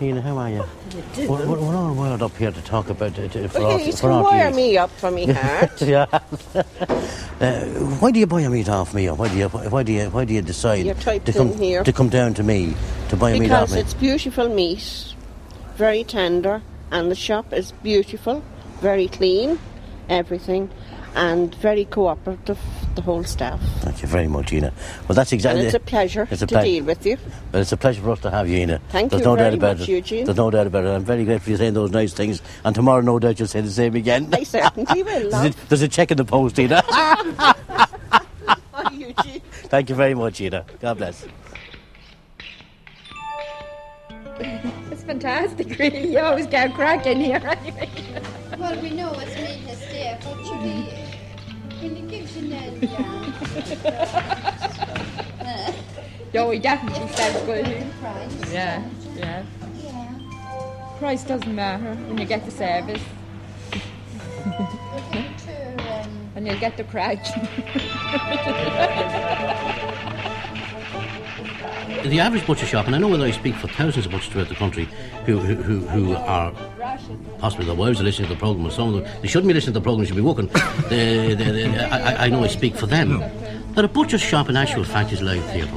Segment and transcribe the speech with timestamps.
[0.00, 0.64] Nina, how are you?
[1.18, 3.80] We're, we're, we're all wired up here to talk about it uh, for Well, our,
[3.80, 5.82] you for can wire me up for me heart.
[5.82, 6.06] yeah.
[6.54, 7.64] uh,
[8.00, 10.08] why do you buy a meat off me, or why do you why do you
[10.08, 10.84] why do you decide
[11.26, 11.84] to come here.
[11.84, 12.74] to come down to me
[13.10, 13.76] to buy a meat off me?
[13.76, 15.14] because it's beautiful meat,
[15.76, 18.42] very tender, and the shop is beautiful,
[18.80, 19.58] very clean,
[20.08, 20.70] everything,
[21.14, 22.58] and very cooperative,
[22.94, 23.60] the whole staff.
[23.80, 24.72] Thank you very much, Ina.
[25.08, 25.60] Well, that's exactly.
[25.60, 25.66] And exactly.
[25.66, 27.16] it's a pleasure It's a to ple- deal with you.
[27.52, 28.80] Well, it's a pleasure for us to have you, Ina.
[28.90, 29.92] Thank There's you no very doubt about much, it.
[29.92, 30.24] Eugene.
[30.24, 30.88] There's no doubt about it.
[30.88, 32.40] I'm very grateful for you saying those nice things.
[32.64, 34.28] And tomorrow, no doubt, you'll say the same again.
[34.32, 35.68] I certainly will, there's, a, love.
[35.68, 36.82] there's a check in the post, Ina.
[38.92, 39.40] Eugene.
[39.70, 40.64] Thank you very much, Ina.
[40.80, 41.26] God bless.
[44.90, 46.12] It's fantastic, really.
[46.12, 47.88] You always get a crack in here anyway.
[48.58, 50.99] Well, we know it's made is there, but should we, when
[52.52, 53.76] it gives you nail
[55.42, 55.74] down,
[56.32, 57.64] No, he definitely sounds good.
[58.00, 58.52] price.
[58.52, 58.82] Yeah,
[59.16, 59.44] yeah.
[59.82, 60.14] Yeah.
[60.98, 63.02] Price doesn't matter when you get the service
[64.44, 67.24] Looking to, um, and you'll get the crack.
[72.04, 74.48] The average butcher shop, and I know whether I speak for thousands of butchers throughout
[74.48, 74.88] the country
[75.26, 76.52] who, who, who, who are
[77.38, 79.54] possibly their wives are listening to the programme, or some of them, they shouldn't be
[79.54, 80.48] listening to the programme, they should be walking.
[80.88, 83.22] They- they- they- I, I- I know I speak for them.
[83.74, 85.70] That a butcher's shop, in actual fact, is live theatre.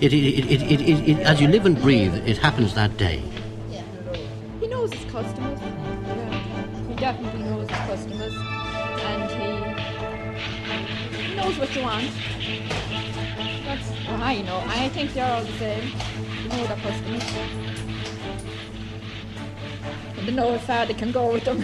[0.00, 3.22] It, it, it, it, it, as you live and breathe, it happens that day.
[4.60, 5.60] he knows his customers.
[5.60, 6.88] Yeah.
[6.88, 8.32] He definitely knows his customers.
[9.06, 9.48] And he,
[11.36, 12.10] knows what you want.
[13.64, 14.62] That's well, I know.
[14.66, 15.90] I think they're all the same.
[16.48, 17.22] They know their customers.
[20.24, 21.62] And they know how far they can go with them.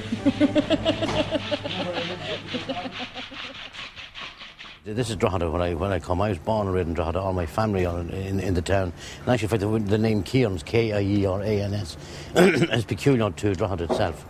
[4.85, 6.21] This is Drogheda when I when I come.
[6.21, 7.21] I was born and raised in Drogheda.
[7.21, 8.93] All my family are in, in, in the town.
[9.21, 11.97] And actually, in fact, the, the name Kierans, K I E R A N S,
[12.35, 14.27] is peculiar to Drogheda itself.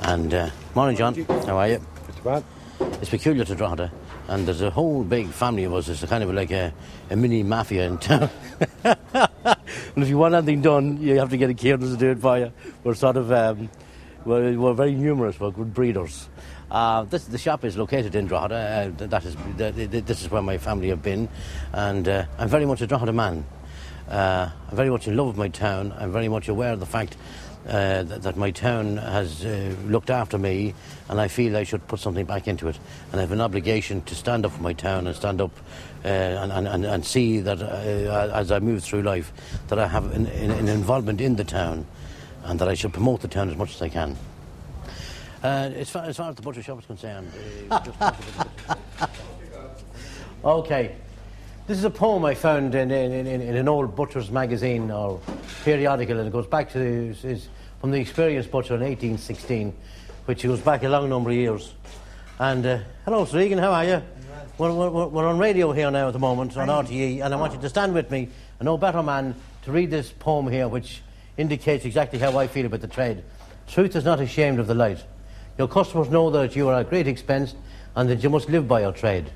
[0.00, 1.14] And uh, morning, John.
[1.14, 1.78] How are you?
[1.78, 2.24] Mr.
[2.24, 2.44] Bad.
[3.00, 3.90] It's peculiar to Drogheda,
[4.28, 5.88] and there's a whole big family of us.
[5.88, 6.74] It's kind of like a,
[7.08, 8.28] a mini mafia in town.
[10.00, 12.20] and if you want anything done, you have to get a Kierans to do it
[12.20, 12.50] for you.
[12.82, 13.68] We're sort of um,
[14.24, 15.38] we're, we're very numerous.
[15.38, 16.26] We're good breeders.
[16.70, 18.94] Uh, this, the shop is located in Drogheda.
[18.98, 21.28] Uh, that is, th- th- this is where my family have been,
[21.74, 23.44] and uh, I'm very much a Drogheda man.
[24.08, 25.92] Uh, I'm very much in love with my town.
[25.98, 27.18] I'm very much aware of the fact
[27.66, 30.74] uh, that, that my town has uh, looked after me,
[31.08, 32.78] and I feel I should put something back into it.
[33.12, 35.52] And I have an obligation to stand up for my town and stand up
[36.04, 39.32] uh, and, and, and, see that uh, as I move through life,
[39.68, 41.86] that I have an, an, involvement in the town,
[42.44, 44.16] and that I should promote the town as much as I can.
[45.42, 47.30] Uh, as, far, as far as the butcher shop is concerned,
[47.70, 48.12] uh,
[50.44, 50.96] okay.
[51.70, 55.20] This is a poem I found in, in, in, in an old butcher's magazine or
[55.62, 57.46] periodical, and it goes back to is
[57.80, 59.72] from the Experienced Butcher in 1816,
[60.24, 61.72] which goes back a long number of years.
[62.40, 64.02] And uh, hello, Sir Egan, how are you?
[64.58, 67.52] We're, we're, we're on radio here now at the moment on RTE, and I want
[67.52, 71.02] you to stand with me, a no better man, to read this poem here, which
[71.36, 73.22] indicates exactly how I feel about the trade.
[73.68, 75.04] Truth is not ashamed of the light.
[75.56, 77.54] Your customers know that you are at great expense
[77.94, 79.30] and that you must live by your trade.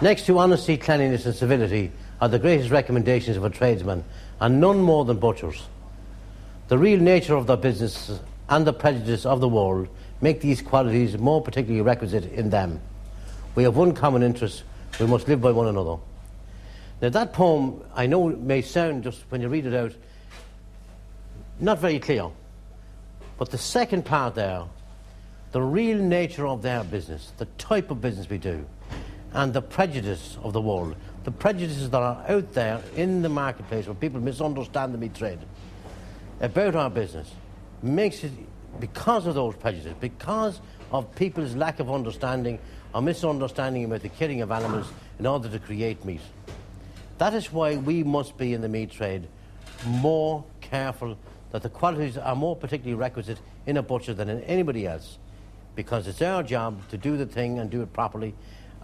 [0.00, 4.04] Next to honesty, cleanliness, and civility are the greatest recommendations of a tradesman,
[4.40, 5.62] and none more than butchers.
[6.66, 8.18] The real nature of their business
[8.48, 9.88] and the prejudice of the world
[10.20, 12.80] make these qualities more particularly requisite in them.
[13.54, 14.64] We have one common interest,
[14.98, 15.96] we must live by one another.
[17.00, 19.92] Now, that poem, I know, may sound, just when you read it out,
[21.60, 22.30] not very clear.
[23.38, 24.62] But the second part there,
[25.52, 28.66] the real nature of their business, the type of business we do,
[29.34, 33.86] and the prejudice of the world, the prejudices that are out there in the marketplace
[33.86, 35.40] where people misunderstand the meat trade
[36.40, 37.30] about our business,
[37.82, 38.32] makes it,
[38.80, 40.60] because of those prejudices, because
[40.92, 42.58] of people's lack of understanding
[42.94, 44.86] or misunderstanding about the killing of animals
[45.18, 46.20] in order to create meat.
[47.18, 49.26] That is why we must be in the meat trade
[49.86, 51.16] more careful
[51.50, 55.18] that the qualities are more particularly requisite in a butcher than in anybody else.
[55.74, 58.34] Because it's our job to do the thing and do it properly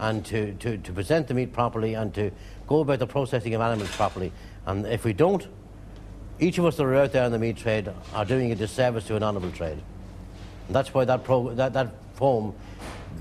[0.00, 2.32] and to, to, to present the meat properly and to
[2.66, 4.32] go about the processing of animals properly.
[4.66, 5.46] And if we don't,
[6.40, 9.06] each of us that are out there in the meat trade are doing a disservice
[9.08, 9.78] to an honourable trade.
[10.66, 12.54] And that's why that, pro, that, that poem,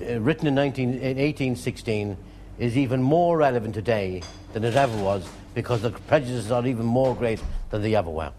[0.01, 2.15] uh, written in, 19, in 1816,
[2.57, 4.21] is even more relevant today
[4.53, 7.41] than it ever was because the prejudices are even more great
[7.71, 8.31] than they ever were.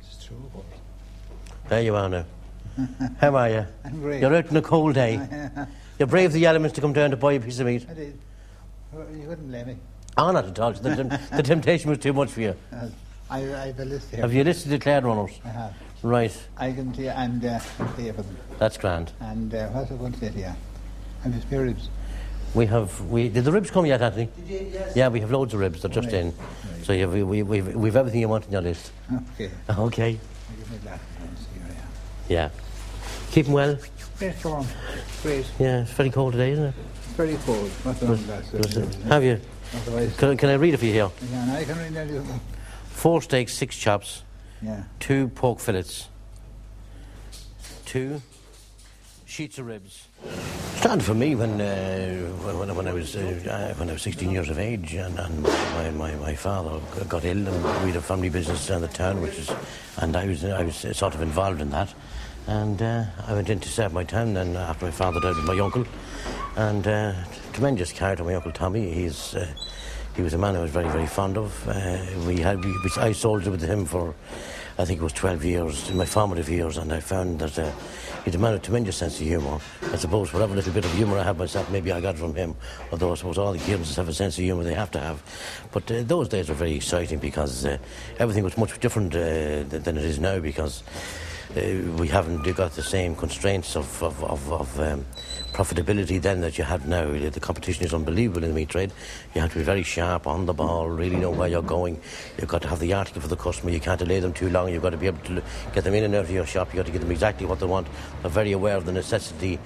[0.00, 0.50] It's true.
[1.68, 2.24] There you are now.
[3.20, 3.66] How are you?
[3.84, 4.20] I'm great.
[4.20, 5.20] You're out on a cold day.
[5.98, 7.86] you brave the elements to come down to buy a piece of meat.
[7.88, 8.18] I did.
[8.92, 9.76] You wouldn't let me.
[10.16, 10.72] Oh, not at all.
[10.72, 12.56] The, the temptation was too much for you.
[12.72, 12.88] Uh,
[13.28, 14.20] I, I have a list here.
[14.20, 15.32] Have you listed the Clare runners?
[15.44, 15.74] I have.
[16.02, 18.36] Right, I can see and uh, say for them.
[18.58, 19.12] that's grand.
[19.20, 20.52] And uh, what's I going to say to you?
[21.24, 21.88] And the spare ribs.
[22.54, 24.28] We have, we, did the ribs come yet, Anthony?
[24.36, 24.94] Did you, yes.
[24.94, 26.14] Yeah, we have loads of ribs, they're just Right.
[26.26, 26.34] in.
[26.84, 28.92] So you have, we, we, we've, we've everything you want on your list.
[29.34, 29.50] Okay.
[29.70, 30.18] Okay.
[30.48, 31.00] I give me that.
[31.38, 31.88] see where I am.
[32.28, 32.48] Yeah.
[33.32, 33.78] Keep 'em well.
[34.18, 34.66] Great storm.
[35.22, 35.46] Great.
[35.58, 36.74] Yeah, it's very cold today, isn't it?
[37.16, 37.70] Very cold.
[37.82, 38.52] What's wrong with that?
[38.52, 39.40] Was it- Have you?
[39.74, 41.10] Otherwise, Can, can I read it for you here?
[41.30, 42.24] yeah, I can read that.
[42.88, 44.22] Four steaks, six chops,
[44.62, 44.84] Yeah.
[45.00, 46.08] two pork fillets,
[47.84, 48.22] two
[49.26, 50.06] sheets of ribs.
[50.76, 53.18] Started for me when uh, when, when I was uh,
[53.50, 57.24] uh, when I was 16 years of age, and, and my, my, my father got
[57.24, 59.50] ill, and we had a family business down the town, which is,
[59.98, 61.92] and I was I was sort of involved in that,
[62.46, 64.34] and uh, I went in to serve my time.
[64.34, 65.84] Then after my father died with my uncle,
[66.56, 67.14] and uh,
[67.52, 68.92] tremendous character, my uncle Tommy.
[68.92, 69.52] He's uh,
[70.14, 71.68] he was a man I was very very fond of.
[71.68, 74.14] Uh, we had we, I soldiered with him for
[74.78, 77.58] I think it was 12 years in my formative years, and I found that.
[77.58, 77.72] Uh,
[78.26, 79.60] He's a man with tremendous sense of humour.
[79.92, 82.56] I suppose whatever little bit of humour I have myself, maybe I got from him.
[82.90, 85.22] Although I suppose all the kids have a sense of humour they have to have.
[85.70, 87.78] But uh, those days were very exciting because uh,
[88.18, 90.82] everything was much different uh, than it is now because
[91.54, 95.04] we haven't got the same constraints of, of, of, of um,
[95.56, 97.10] profitability then that you have now.
[97.10, 98.92] The competition is unbelievable in the meat trade.
[99.34, 101.98] You have to be very sharp on the ball, really know where you're going.
[102.38, 103.70] You've got to have the article for the customer.
[103.70, 104.68] You can't delay them too long.
[104.68, 105.42] You've got to be able to
[105.72, 106.68] get them in and out of your shop.
[106.68, 107.86] You've got to give them exactly what they want.
[108.20, 109.58] They're very aware of the necessity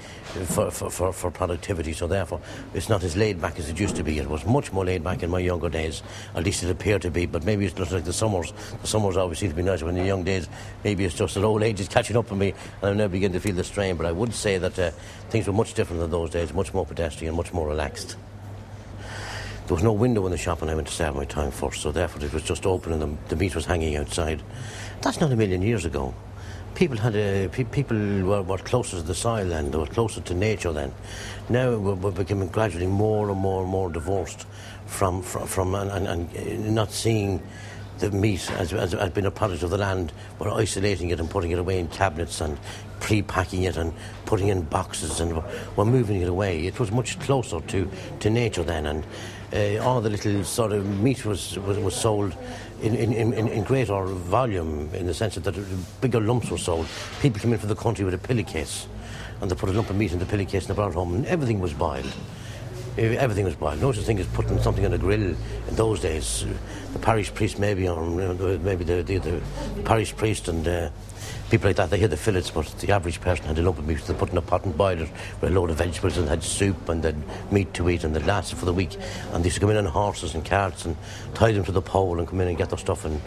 [0.44, 1.92] for, for, for, for productivity.
[1.92, 2.40] So therefore,
[2.72, 4.16] it's not as laid back as it used to be.
[4.20, 6.04] It was much more laid back in my younger days.
[6.36, 7.26] At least it appeared to be.
[7.26, 8.52] But maybe it's just like the summers.
[8.80, 10.48] The summers always seem to be nicer when in the young days.
[10.84, 13.32] Maybe it's just that old age is catching up with me, and I'm now beginning
[13.32, 13.96] to feel the strain.
[13.96, 14.92] But I would say that uh,
[15.30, 16.52] things were much different than those days.
[16.52, 18.16] Much more pedestrian, much more relaxed.
[19.66, 21.80] There was no window in the shop when I went to serve my time first,
[21.80, 24.42] so therefore it was just open and the, the meat was hanging outside.
[25.00, 26.12] That's not a million years ago.
[26.74, 30.20] People had a, pe- people were, were closer to the soil then, they were closer
[30.20, 30.92] to nature then.
[31.48, 34.46] Now we're, we're becoming gradually more and more and more divorced
[34.84, 37.40] from, from, from and, and, and uh, not seeing
[38.00, 40.12] the meat as, as, as being a product of the land.
[40.38, 42.58] We're isolating it and putting it away in cabinets and
[42.98, 43.92] pre-packing it and
[44.26, 45.36] putting in boxes and
[45.76, 46.66] we're- moving it away.
[46.66, 49.04] It was much closer to, to nature then and
[49.52, 52.36] uh, all the little sort of meat was, was, was sold
[52.82, 56.86] in, in, in, in greater volume in the sense that bigger lumps were sold.
[57.20, 58.86] People came in from the country with a pillowcase
[59.40, 61.14] and they put a lump of meat in the pillowcase and they brought it home
[61.14, 62.12] and everything was boiled.
[63.00, 63.80] Uh, Everything was boiled.
[63.80, 65.36] No such thing as putting something on a grill in
[65.70, 66.44] those days.
[66.44, 66.52] Uh,
[66.92, 69.40] The parish priest, maybe, or you maybe the, the, the
[69.84, 70.90] parish priest and uh,
[71.48, 73.86] people like that, they had the fillets, but the average person had a lump of
[73.86, 75.08] meat they put in a pot and boiled it
[75.40, 78.26] with a load of vegetables and had soup and then meat to eat and it
[78.26, 78.98] lasted for the week.
[79.32, 80.96] And they used to come in on horses and carts and
[81.32, 83.20] tie them to the pole and come in and get their stuff and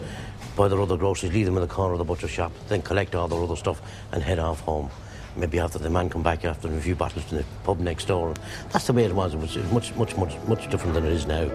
[0.54, 3.14] buy their other groceries, leave them in the corner of the butcher shop, then collect
[3.14, 3.80] all their other stuff
[4.12, 4.88] and head off home.
[5.36, 8.34] Maybe after the man come back after a few bottles in the pub next door.
[8.70, 9.34] That's the way it was.
[9.34, 11.50] It was, much, much, much, much different than it is now.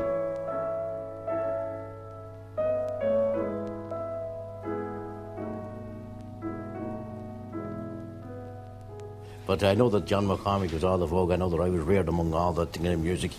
[9.49, 11.31] But I know that John McCormack was all the vogue.
[11.31, 13.31] I know that I was reared among all that kind of music,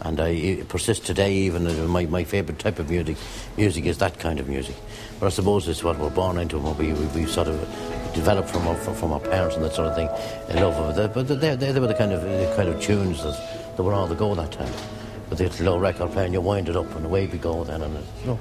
[0.00, 1.34] and I persist today.
[1.34, 3.18] Even my my favourite type of music,
[3.54, 4.76] music is that kind of music.
[5.20, 7.58] But I suppose it's what we're born into, what we we, we sort of
[8.14, 10.08] developed from our from our parents and that sort of thing,
[10.56, 11.14] a love of it.
[11.14, 13.92] But they, they, they were the kind of the kind of tunes that, that were
[13.92, 14.72] all the go that time.
[15.30, 17.82] With the low record player, and you wind it up, and away we go then,
[17.82, 18.38] and you know.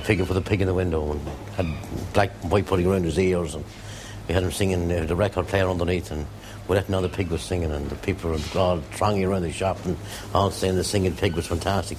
[0.00, 1.20] The pig put the pig in the window and
[1.56, 3.64] had black and white pudding around his ears and
[4.28, 6.26] we had him singing uh, the record player underneath and
[6.68, 9.52] we let know the pig was singing and the people were all thronging around the
[9.52, 9.96] shop and
[10.34, 11.98] all saying the singing pig was fantastic.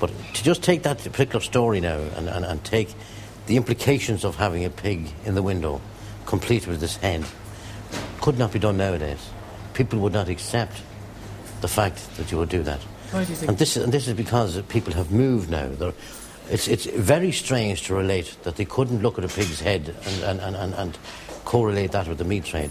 [0.00, 2.94] But to just take that particular story now and, and, and take
[3.46, 5.80] the implications of having a pig in the window
[6.26, 7.24] complete with this hen
[8.20, 9.30] could not be done nowadays.
[9.72, 10.82] People would not accept
[11.60, 12.80] the fact that you would do that.
[13.12, 13.50] Why do you think?
[13.50, 15.68] And this, and this is because people have moved now.
[15.68, 15.94] They're,
[16.50, 20.22] it's, it's very strange to relate that they couldn't look at a pig's head and,
[20.22, 20.98] and, and, and, and
[21.44, 22.70] correlate that with the meat trade.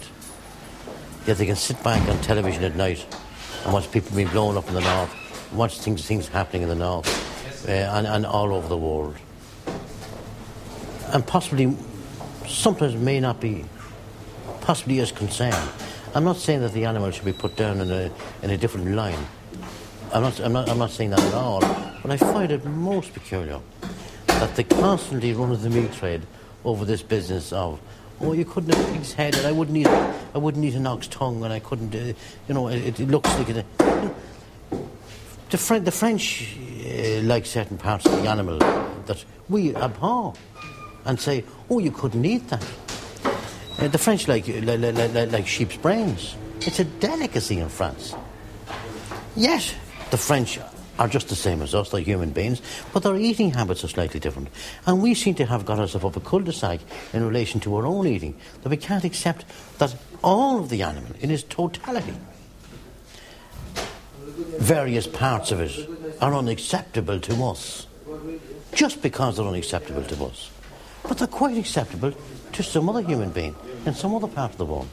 [1.26, 3.04] Yet they can sit back on television at night
[3.64, 6.74] and watch people being blown up in the north, watch things things happening in the
[6.74, 9.16] north, uh, and, and all over the world.
[11.12, 11.76] And possibly,
[12.46, 13.64] sometimes may not be,
[14.60, 15.56] possibly as concerned.
[16.14, 18.10] I'm not saying that the animal should be put down in a,
[18.42, 19.26] in a different line.
[20.12, 21.87] I'm not, I'm, not, I'm not saying that at all.
[22.02, 23.60] But I find it most peculiar
[24.26, 26.22] that they constantly run the meat trade
[26.64, 27.80] over this business of,
[28.20, 31.08] oh, you couldn't have pig's head, and I wouldn't eat, I wouldn't eat an ox
[31.08, 32.12] tongue, and I couldn't, uh,
[32.48, 33.64] you know, it, it looks like it.
[35.50, 40.34] The, Fre- the French uh, like certain parts of the animal that we abhor
[41.04, 42.64] and say, oh, you couldn't eat that.
[43.78, 46.36] Uh, the French like, like, like, like, like sheep's brains.
[46.60, 48.14] It's a delicacy in France.
[49.36, 49.74] Yet,
[50.10, 50.58] the French
[50.98, 52.60] are just the same as us, they're human beings,
[52.92, 54.48] but their eating habits are slightly different.
[54.86, 56.80] And we seem to have got ourselves up a cul-de-sac
[57.12, 59.44] in relation to our own eating, that we can't accept
[59.78, 62.14] that all of the animal, in its totality,
[64.58, 65.88] various parts of it,
[66.20, 67.86] are unacceptable to us.
[68.74, 70.50] Just because they're unacceptable to us.
[71.04, 72.12] But they're quite acceptable
[72.52, 73.54] to some other human being
[73.86, 74.88] in some other part of the world.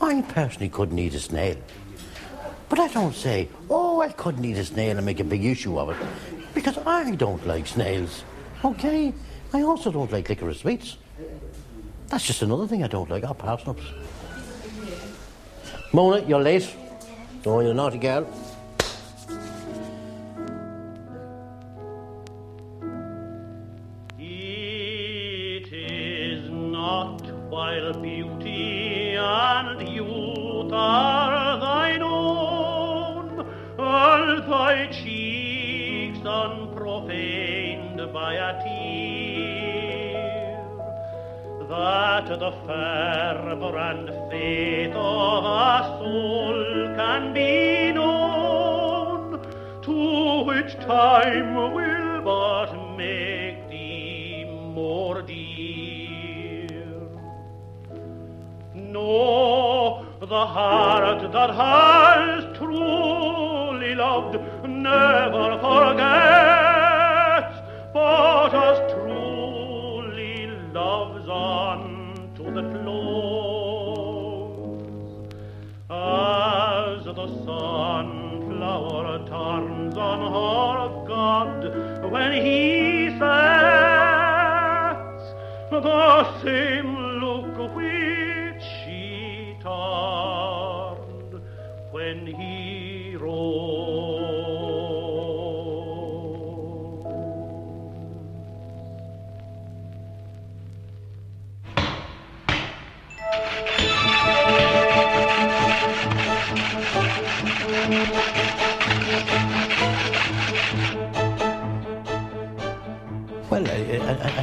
[0.00, 1.56] I personally couldn't eat a snail.
[2.68, 5.78] But I don't say, oh, I couldn't eat a snail and make a big issue
[5.78, 5.96] of it.
[6.54, 8.24] Because I don't like snails.
[8.64, 9.14] Okay?
[9.54, 10.98] I also don't like licorice sweets.
[12.08, 13.24] That's just another thing I don't like.
[13.24, 13.82] Oh, parsnips.
[15.92, 16.74] Mona, you're late.
[17.46, 18.26] Oh, you're a naughty girl.
[24.18, 31.07] It is not while beauty and youth are
[38.12, 40.58] by a tear,
[41.68, 49.40] that the fervor and faith of a soul can be known,
[49.82, 56.68] to which time will but make thee more dear.
[58.74, 64.34] No, the heart that has truly loved
[64.66, 66.57] never forgets,
[86.08, 86.77] the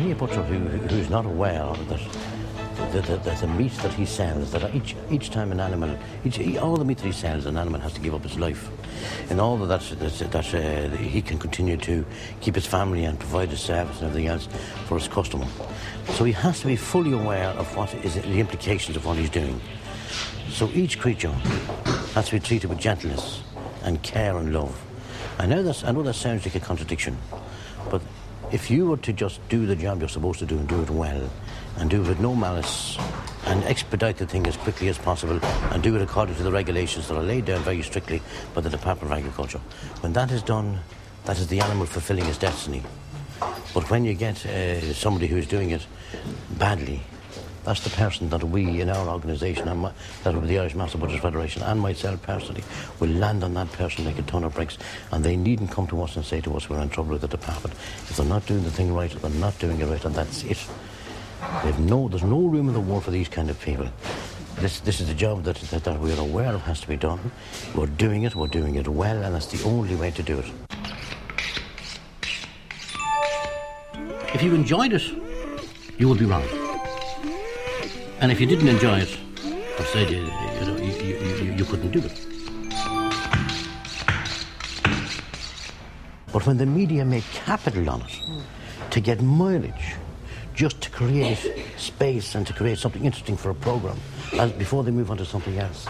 [0.05, 1.99] any butcher who, who's not aware that
[2.91, 6.39] the, the, the, the meat that he sells, that each, each time an animal, each,
[6.57, 8.69] all the meat that he sells, an animal has to give up his life.
[9.31, 12.05] And all that, that, that uh, he can continue to
[12.39, 14.47] keep his family and provide his service and everything else
[14.85, 15.47] for his customer.
[16.09, 19.31] So he has to be fully aware of what is the implications of what he's
[19.31, 19.59] doing.
[20.49, 21.31] So each creature
[22.13, 23.41] has to be treated with gentleness
[23.83, 24.79] and care and love.
[25.39, 27.17] I know, that's, I know that sounds like a contradiction,
[27.89, 28.03] but
[28.51, 30.89] if you were to just do the job you're supposed to do and do it
[30.89, 31.29] well,
[31.77, 32.97] and do it with no malice,
[33.45, 35.39] and expedite the thing as quickly as possible,
[35.71, 38.21] and do it according to the regulations that are laid down very strictly
[38.53, 39.59] by the Department of Agriculture,
[40.01, 40.79] when that is done,
[41.25, 42.83] that is the animal fulfilling its destiny.
[43.73, 45.85] But when you get uh, somebody who's doing it
[46.57, 47.01] badly,
[47.65, 51.19] that's the person that we in our organisation, and would be the Irish Master Butchers
[51.19, 52.63] Federation, and myself personally,
[52.99, 54.77] will land on that person like a ton of bricks,
[55.11, 57.27] and they needn't come to us and say to us we're in trouble with the
[57.27, 57.73] department.
[57.73, 60.63] If they're not doing the thing right, they're not doing it right, and that's it.
[61.79, 63.87] No, there's no room in the world for these kind of people.
[64.57, 67.31] This, this is the job that, that, that we're aware of has to be done.
[67.73, 70.45] We're doing it, we're doing it well, and that's the only way to do it.
[74.33, 75.03] If you enjoyed it,
[75.97, 76.64] you would be wrong.
[78.25, 79.19] And if you didn't enjoy it,
[79.77, 80.93] I said you, know, you,
[81.45, 82.25] you, you, couldn't do it.
[86.33, 88.19] But when the media make capital on it
[88.89, 89.93] to get mileage,
[90.55, 91.37] just to create
[91.77, 93.99] space and to create something interesting for a program,
[94.33, 95.85] and before they move on to something else,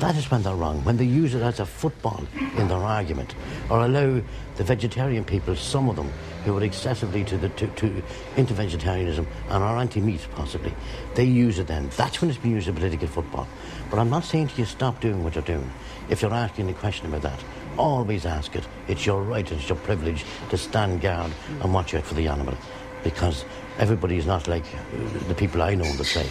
[0.00, 2.24] That is when they're wrong, when they use it as a football
[2.56, 3.36] in their argument,
[3.70, 4.20] or allow
[4.56, 6.10] the vegetarian people, some of them,
[6.44, 8.02] who are excessively to the, to, to,
[8.36, 10.74] into vegetarianism and are anti-meat possibly,
[11.14, 11.88] they use it then.
[11.96, 13.46] That's when it's being used as political football.
[13.90, 15.70] But I'm not saying to you stop doing what you're doing.
[16.08, 17.44] If you're asking a question about that,
[17.78, 18.66] always ask it.
[18.88, 22.28] It's your right, and it's your privilege to stand guard and watch out for the
[22.28, 22.56] animal.
[23.04, 23.44] Because
[23.78, 26.30] everybody is not like uh, the people I know the same.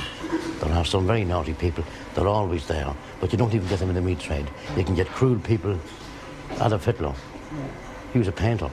[0.62, 1.84] There are some very naughty people.
[2.13, 2.94] They're always there.
[3.20, 4.50] But you don't even get them in the meat trade.
[4.77, 5.80] You can get cruel people.
[6.62, 7.13] Adolf Hitler.
[8.13, 8.70] He was a painter.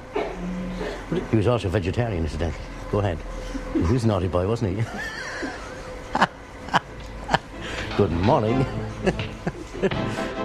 [1.31, 2.63] He was also a vegetarian, incidentally.
[2.91, 3.19] Go ahead.
[3.73, 4.85] He was a naughty boy, wasn't he?
[7.97, 8.67] Good morning.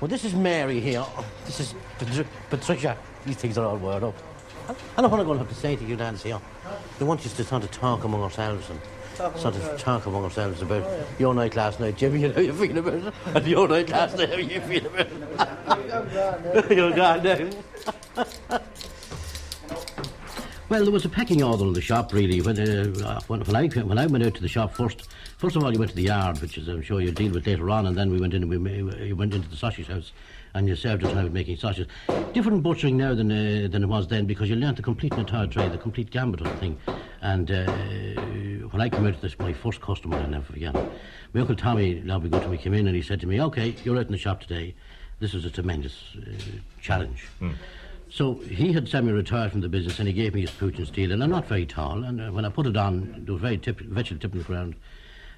[0.00, 1.04] Well, this is Mary here.
[1.44, 1.74] This is
[2.50, 2.98] Patricia.
[3.24, 4.16] These things are all word up.
[4.68, 6.38] I don't know what I'm going to have to say to you lads here.
[7.00, 8.80] We want you to sort of talk among ourselves and
[9.38, 10.88] sort of talk among ourselves about
[11.18, 14.16] your night last night, Jimmy, and how you feel about it, and your night last
[14.16, 16.70] night, how you feel about it.
[16.76, 17.48] You're gone now.
[20.68, 22.40] Well, there was a pecking order in the shop, really.
[22.40, 25.62] When, uh, when, when, I, when I went out to the shop first, first of
[25.62, 27.84] all, you went to the yard, which is, I'm sure you'll deal with later on,
[27.84, 30.12] and then we went in and we, ma- went into the sausage house,
[30.54, 31.86] and you served us time with making sausages.
[32.32, 35.20] Different butchering now than, uh, than it was then, because you learnt the complete and
[35.20, 36.78] entire trade, the complete gambit of the thing.
[37.22, 37.64] And uh,
[38.68, 40.92] when I came out to this, my first customer, I never forget it.
[41.32, 43.96] My uncle Tommy Lobbygood to me came in and he said to me, OK, you're
[43.96, 44.74] out in the shop today.
[45.20, 46.30] This is a tremendous uh,
[46.80, 47.28] challenge.
[48.10, 51.12] So he had semi-retired from the business and he gave me his pooch and steel
[51.12, 53.56] and I'm not very tall and uh, when I put it on, there was very
[53.56, 54.74] tip, virtually tipping the ground.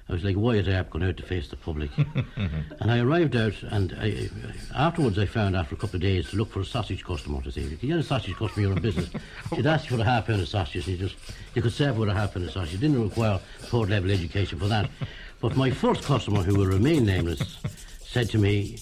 [0.07, 1.89] I was like Wyatt Earp going out to face the public.
[2.35, 4.29] and I arrived out and I,
[4.75, 7.51] afterwards I found after a couple of days to look for a sausage customer to
[7.51, 9.09] say, if you get a sausage customer, you're in business.
[9.55, 11.17] She'd ask you for a half pound of sausages and you just,
[11.55, 12.73] you could serve with a half pound of sausage.
[12.73, 14.89] You didn't require third level education for that.
[15.41, 17.59] But my first customer, who will remain nameless,
[17.99, 18.77] said to me,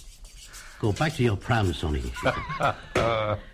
[0.80, 2.04] Go back to your pram, sonny.
[2.26, 2.74] and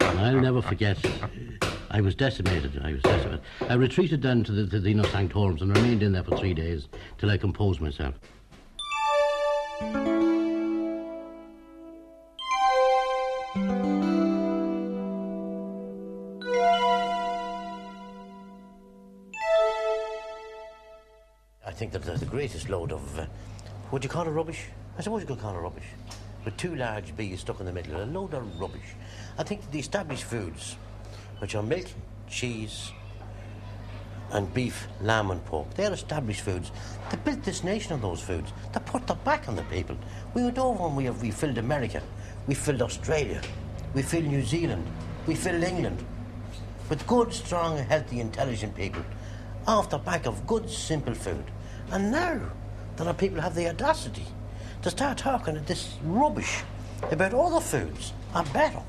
[0.02, 0.98] I'll never forget.
[1.06, 2.80] uh, I was decimated.
[2.84, 3.42] I was decimated.
[3.62, 6.54] I retreated down to the, to the Inner Sanctorums and remained in there for three
[6.54, 8.14] days till I composed myself.
[21.66, 23.26] I think that the greatest load of, uh,
[23.90, 24.66] what do you call it, rubbish?
[24.98, 25.86] I suppose you could call it rubbish.
[26.46, 28.96] With two large bees stuck in the middle, a load of rubbish.
[29.38, 30.76] I think the established foods,
[31.40, 31.86] which are milk,
[32.30, 32.92] cheese,
[34.32, 36.72] and beef, lamb, and pork, they're established foods.
[37.10, 38.54] They built this nation on those foods.
[38.74, 39.98] They put their back on the people.
[40.34, 42.02] We went over and we, have, we filled America,
[42.48, 43.42] we filled Australia,
[43.94, 44.86] we filled New Zealand,
[45.26, 46.04] we filled England
[46.90, 49.04] with good, strong, healthy, intelligent people
[49.68, 51.44] off the back of good, simple food.
[51.92, 52.40] And now
[52.96, 54.26] there are people have the audacity
[54.82, 56.62] to start talking this rubbish
[57.12, 58.82] about other foods are better.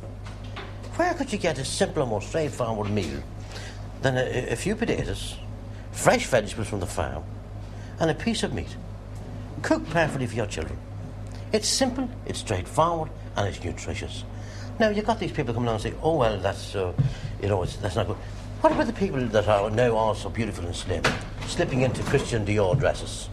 [1.00, 3.22] Where could you get a simpler, more straightforward meal
[4.02, 5.34] than a, a few potatoes,
[5.92, 7.24] fresh vegetables from the farm,
[7.98, 8.76] and a piece of meat,
[9.62, 10.78] cooked perfectly for your children?
[11.54, 14.24] It's simple, it's straightforward, and it's nutritious.
[14.78, 16.92] Now you've got these people coming along and say, "Oh well, that's uh,
[17.40, 18.18] you know, that's not good."
[18.60, 21.02] What about the people that are now also beautiful and slim,
[21.46, 23.30] slipping into Christian Dior dresses?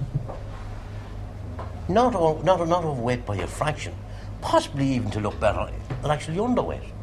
[1.89, 3.93] Not, o- not, not overweight by a fraction,
[4.39, 5.69] possibly even to look better
[6.01, 6.93] than actually underweight.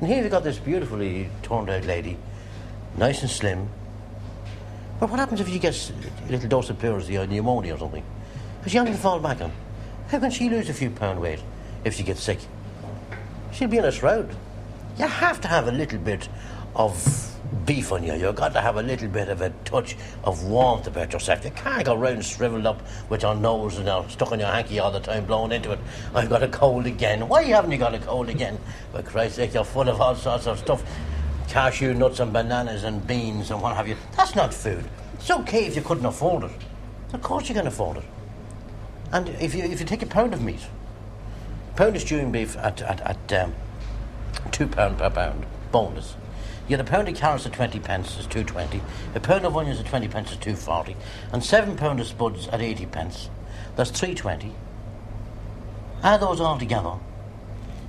[0.00, 2.16] And here you've got this beautifully turned out lady,
[2.96, 3.68] nice and slim.
[5.00, 8.04] But what happens if she gets a little dose of pleurisy or pneumonia or something?
[8.64, 9.52] Is she only to fall back on?
[10.08, 11.40] How can she lose a few pound weight
[11.84, 12.38] if she gets sick?
[13.52, 14.34] She'll be in a shroud.
[14.98, 16.28] You have to have a little bit
[16.74, 17.27] of
[17.64, 18.14] beef on you.
[18.14, 21.44] You've got to have a little bit of a touch of warmth about yourself.
[21.44, 24.78] You can't go round shriveled up with your nose and you're stuck in your hanky
[24.78, 25.78] all the time, blowing into it.
[26.14, 27.28] I've got a cold again.
[27.28, 28.58] Why haven't you got a cold again?
[28.92, 30.82] For Christ's sake, you're full of all sorts of stuff.
[31.48, 33.96] Cashew nuts and bananas and beans and what have you.
[34.16, 34.84] That's not food.
[35.14, 36.50] It's okay if you couldn't afford it.
[37.12, 38.04] Of course you can afford it.
[39.12, 40.60] And if you, if you take a pound of meat,
[41.76, 43.54] pound of stewing beef at, at, at um,
[44.50, 46.14] two pound per pound, boneless.
[46.68, 48.82] You get a pound of carrots at twenty pence is two twenty.
[49.14, 50.96] A pound of onions at twenty pence is two forty,
[51.32, 53.30] and seven pound of spuds at eighty pence.
[53.74, 54.52] That's three twenty.
[56.02, 56.96] Add those all together,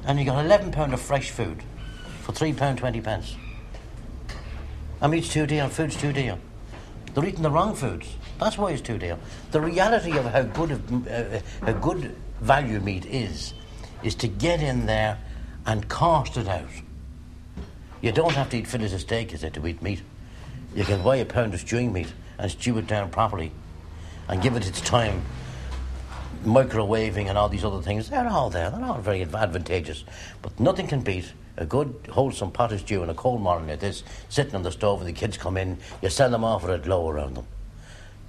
[0.06, 1.62] and you got eleven pound of fresh food
[2.22, 3.36] for three pound twenty pence.
[5.02, 6.38] And meat's too dear, food's too dear.
[7.14, 8.16] They're eating the wrong foods.
[8.40, 9.18] That's why it's too dear.
[9.52, 13.54] The reality of how good of, uh, how good value meat is,
[14.04, 15.18] is to get in there
[15.66, 16.70] and cast it out.
[18.02, 20.02] You don't have to eat fillet of steak, is it, to eat meat.
[20.74, 23.52] You can buy a pound of stewing meat and stew it down properly
[24.28, 25.22] and give it its time.
[26.46, 28.70] Microwaving and all these other things, they're all there.
[28.70, 30.06] They're all very advantageous.
[30.42, 33.82] But nothing can beat a good, wholesome pot of stew on a cold morning like
[33.82, 36.74] this, sitting on the stove and the kids come in, you send them off with
[36.74, 37.46] a glow around them.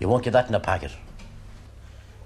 [0.00, 0.90] You won't get that in a packet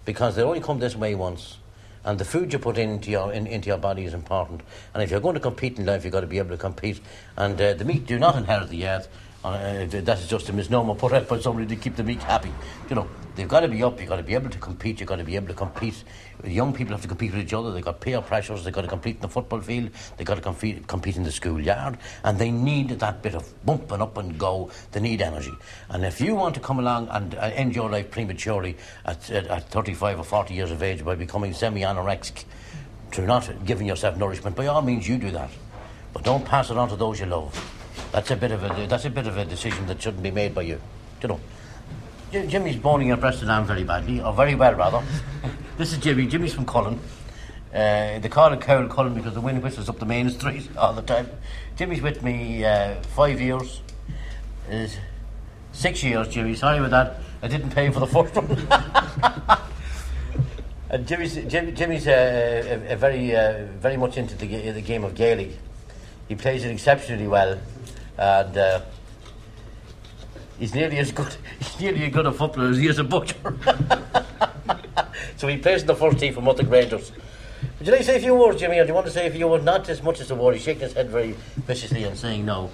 [0.04, 1.59] because they only come this way once.
[2.05, 4.62] And the food you put into your in, into your body is important.
[4.93, 7.01] And if you're going to compete in life, you've got to be able to compete.
[7.37, 9.09] And uh, the meat do not inherit the earth.
[9.44, 12.50] Uh, that is just a misnomer put out by somebody to keep the meat happy.
[12.88, 14.00] You know, they've got to be up.
[14.00, 15.00] You've got to be able to compete.
[15.00, 16.02] You've got to be able to compete.
[16.44, 17.70] Young people have to compete with each other.
[17.70, 18.64] They've got peer pressures.
[18.64, 19.90] They've got to compete in the football field.
[20.16, 21.98] They've got to compete, compete in the schoolyard.
[22.24, 24.70] And they need that bit of bump and up and go.
[24.92, 25.52] They need energy.
[25.90, 29.46] And if you want to come along and uh, end your life prematurely at, at,
[29.48, 32.44] at 35 or 40 years of age by becoming semi-anorexic,
[33.12, 35.50] through not giving yourself nourishment, by all means you do that.
[36.14, 37.84] But don't pass it on to those you love.
[38.14, 40.55] That's a bit of a that's a bit of a decision that shouldn't be made
[40.55, 40.81] by you.
[41.20, 41.40] You know.
[42.31, 45.03] Jimmy's boning your breast arm very badly, or very well rather.
[45.79, 46.29] this is Jimmy.
[46.29, 47.00] Jimmy's from Collon.
[47.74, 50.92] Uh, they call it Carol Cullen because the wind whistles up the main street all
[50.92, 51.29] the time.
[51.74, 53.81] Jimmy's with me uh, five years.
[54.70, 54.87] Uh,
[55.72, 56.55] six years, Jimmy.
[56.55, 57.20] Sorry about that.
[57.42, 59.59] I didn't pay for the first one.
[60.90, 65.03] and Jimmy's, Jimmy, Jimmy's uh, a, a very, uh, very much into the, the game
[65.03, 65.59] of Gaelic.
[66.29, 67.59] He plays it exceptionally well,
[68.18, 68.81] and uh,
[70.59, 71.35] he's nearly as good.
[71.59, 73.37] He's nearly as good a footballer as he is a butcher.
[75.37, 77.12] so he plays in the first team for Mattock Rangers.
[77.79, 79.27] Would you like to say a few words, Jimmy, or do you want to say
[79.27, 79.64] a few words?
[79.64, 80.55] Not as much as a word.
[80.55, 81.35] He's shaking his head very
[81.66, 82.70] viciously and saying no.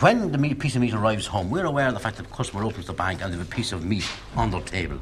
[0.00, 2.34] When the meat, piece of meat arrives home, we're aware of the fact that the
[2.34, 4.98] customer opens the bag and they there's a piece of meat on their table.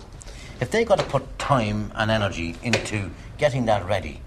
[0.61, 4.20] If they've got to put time and energy into getting that ready,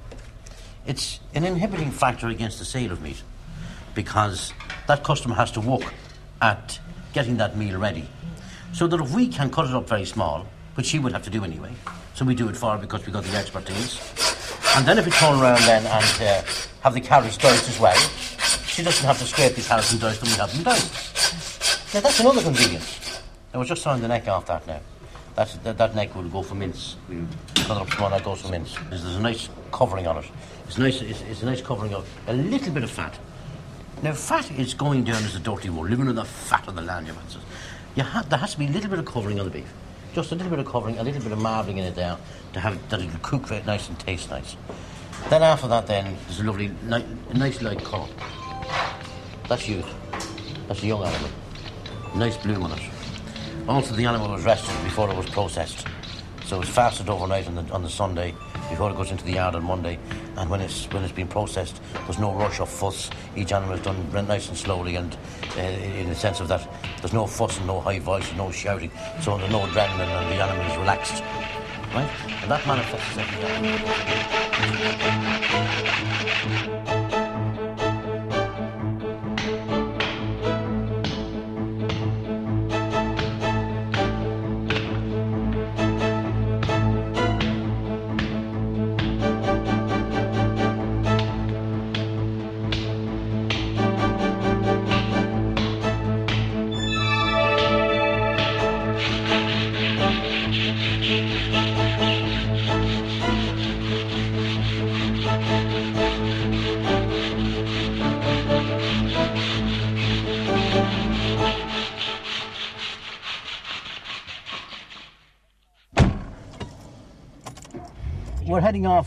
[0.86, 3.21] it's an inhibiting factor against the sale of meat
[3.95, 4.53] because
[4.88, 5.93] that customer has to work
[6.41, 6.79] at
[7.12, 8.07] getting that meal ready.
[8.71, 11.29] So that if we can cut it up very small, which she would have to
[11.29, 11.73] do anyway,
[12.13, 13.99] so we do it for her because we've got the expertise.
[14.77, 16.43] And then if we turn around then and uh,
[16.79, 18.10] have the carrots diced as well,
[18.82, 21.94] she doesn't have to scrape the carrots and dice when we have them diced.
[21.94, 23.22] Now that's another convenience.
[23.54, 24.80] I was just sawing the neck off that now.
[25.36, 26.96] That's, that, that neck will go for mince.
[27.08, 27.24] We
[27.56, 28.76] cut it up small, that goes for mince.
[28.89, 30.26] There's, there's a nice covering on it.
[30.65, 31.00] It's nice.
[31.02, 33.20] It's, it's a nice covering of a little bit of fat.
[34.02, 36.82] Now, fat is going down as a dirty word, living on the fat of the
[36.82, 37.39] land, you say.
[37.96, 39.72] You have, there has to be a little bit of covering on the beef.
[40.15, 42.17] Just a little bit of covering, a little bit of marbling in it there
[42.54, 44.56] to have it, that it'll cook very nice and taste nice.
[45.30, 46.72] Then after that, then there's a lovely,
[47.32, 48.08] nice light colour.
[49.52, 49.94] That's youth.
[50.70, 51.30] That's a young animal.
[52.16, 52.90] Nice bloom on it.
[53.68, 55.86] Also, the animal was rested before it was processed.
[56.46, 58.34] So it's fasted overnight on the, on the Sunday
[58.70, 60.00] before it goes into the yard on Monday.
[60.38, 63.10] And when it's when it's been processed, there's no rush or fuss.
[63.36, 65.18] Each animal is done nice and slowly, and
[65.58, 66.66] uh, in the sense of that,
[67.02, 68.90] there's no fuss and no high voice and no shouting.
[69.20, 71.22] So there's no adrenaline, and the animal is relaxed,
[71.94, 72.10] right?
[72.42, 73.62] And that manifests itself.
[75.04, 75.11] We're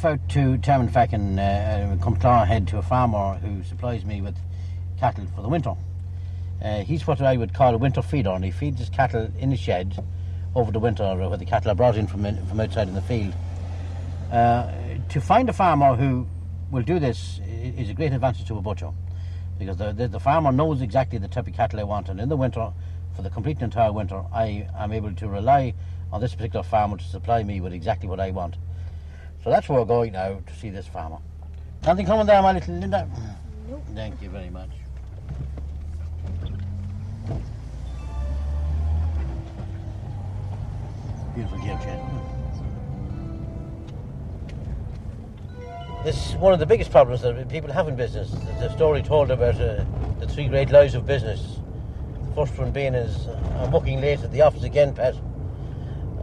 [0.05, 4.37] out to Tamanfeck and uh, Cumtara head to a farmer who supplies me with
[4.99, 5.75] cattle for the winter.
[6.63, 9.53] Uh, he's what I would call a winter feeder, and he feeds his cattle in
[9.53, 10.03] a shed
[10.55, 13.03] over the winter where the cattle are brought in from, in, from outside in the
[13.03, 13.35] field.
[14.31, 14.71] Uh,
[15.09, 16.27] to find a farmer who
[16.71, 18.91] will do this is a great advantage to a butcher
[19.59, 22.29] because the, the, the farmer knows exactly the type of cattle I want, and in
[22.29, 22.73] the winter,
[23.17, 25.75] for the complete entire winter, I am able to rely
[26.13, 28.57] on this particular farmer to supply me with exactly what I want.
[29.45, 31.19] So that's where we're going now to see this farmer.
[31.85, 33.07] Nothing coming there, my little Linda?
[33.69, 33.83] Nope.
[33.95, 34.71] Thank you very much.
[41.35, 42.25] Beautiful jail.
[46.05, 48.31] This is one of the biggest problems that people have in business.
[48.31, 49.85] There's a story told about uh,
[50.21, 51.59] the three great lies of business.
[52.29, 55.15] The First one being is uh, I'm working late at the office again, Pet,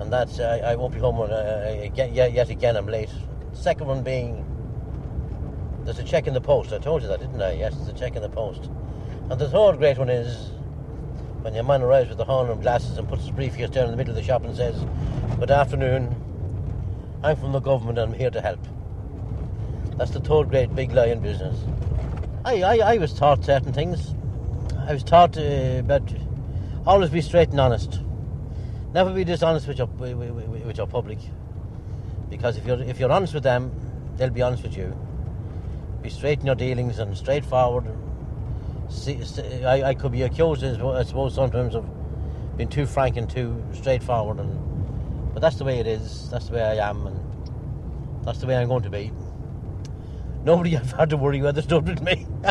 [0.01, 2.75] and that's uh, I won't be home when, uh, yet, yet again.
[2.75, 3.09] I'm late.
[3.53, 4.45] Second one being
[5.85, 6.73] there's a check in the post.
[6.73, 7.53] I told you that, didn't I?
[7.53, 8.69] Yes, there's a check in the post.
[9.29, 10.51] And the third great one is
[11.41, 13.91] when your man arrives with the horn and glasses and puts his briefcase down in
[13.91, 14.75] the middle of the shop and says,
[15.39, 16.15] "Good afternoon.
[17.23, 18.59] I'm from the government and I'm here to help."
[19.97, 21.63] That's the third great big lie in business.
[22.43, 24.15] I, I, I was taught certain things.
[24.79, 26.11] I was taught uh, about
[26.87, 27.99] always be straight and honest.
[28.93, 31.19] Never be dishonest with your with, your public,
[32.29, 33.71] because if you're if you're honest with them,
[34.17, 34.93] they'll be honest with you.
[36.01, 37.85] Be straight in your dealings and straightforward.
[38.89, 41.85] See, see, I, I could be accused, I suppose, sometimes of
[42.57, 46.29] being too frank and too straightforward, and but that's the way it is.
[46.29, 47.17] That's the way I am, and
[48.25, 49.13] that's the way I'm going to be.
[50.43, 52.27] Nobody I've had to worry whether stood with me.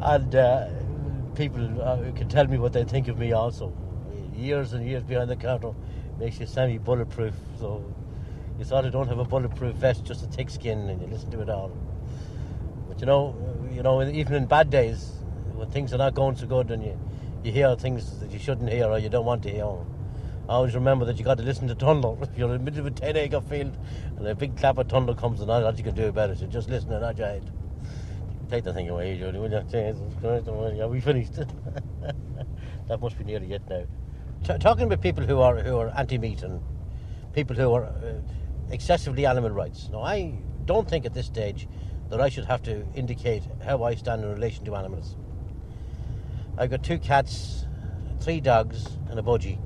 [0.00, 0.68] and uh,
[1.34, 3.74] people uh, can tell me what they think of me also.
[4.34, 5.72] Years and years behind the counter
[6.18, 7.34] makes you semi bulletproof.
[7.58, 7.84] So
[8.58, 11.30] you sort of don't have a bulletproof vest, just a thick skin, and you listen
[11.30, 11.76] to it all.
[12.88, 13.36] But you know,
[13.72, 15.12] you know, even in bad days,
[15.54, 16.98] when things are not going so good, and you
[17.44, 19.64] you hear things that you shouldn't hear or you don't want to hear.
[19.64, 22.14] I always remember that you got to listen to thunder.
[22.20, 23.76] If you're in the middle of a 10 acre field
[24.16, 26.46] and a big clap of thunder comes and all you can do about it, so
[26.46, 27.50] just listen and nod your head.
[28.52, 30.82] Take the thing away, Judy, will you?
[30.82, 31.32] Are we finished?
[32.86, 33.86] that must be nearly it now.
[34.44, 36.60] T- talking about people who are who are anti-meat and
[37.32, 38.20] people who are uh,
[38.70, 39.88] excessively animal rights.
[39.90, 40.34] Now, I
[40.66, 41.66] don't think at this stage
[42.10, 45.16] that I should have to indicate how I stand in relation to animals.
[46.58, 47.64] I've got two cats,
[48.20, 49.60] three dogs, and a budgie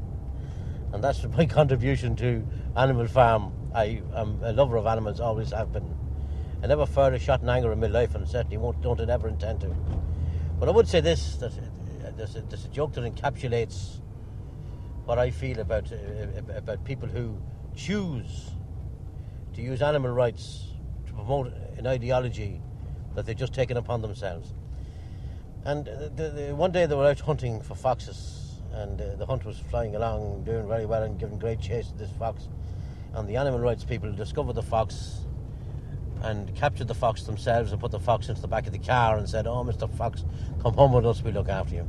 [0.93, 2.47] and that's my contribution to
[2.77, 3.53] Animal Farm.
[3.75, 6.06] I am a lover of animals, always have been.
[6.63, 9.11] I never fired a shot in anger in my life, and certainly won't, don't and
[9.11, 9.69] ever intend to.
[10.59, 14.01] But I would say this: that uh, there's a, there's a joke that encapsulates
[15.05, 15.97] what I feel about uh,
[16.57, 17.37] about people who
[17.75, 18.51] choose
[19.55, 20.73] to use animal rights
[21.07, 22.61] to promote an ideology
[23.15, 24.53] that they've just taken upon themselves.
[25.65, 29.45] And uh, the, the, one day they were out hunting for foxes and the hunt
[29.45, 32.49] was flying along, doing very well and giving great chase to this fox.
[33.15, 35.26] And the animal rights people discovered the fox
[36.23, 39.17] and captured the fox themselves and put the fox into the back of the car
[39.17, 39.89] and said, "Oh, Mr.
[39.91, 40.25] Fox,
[40.63, 41.23] come home with us.
[41.23, 41.87] We look after you."